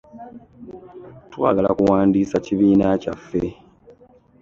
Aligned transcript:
Twagala 1.33 1.69
kuwandiisa 1.77 2.37
kibiina 2.45 2.87
kyaffe. 3.01 3.43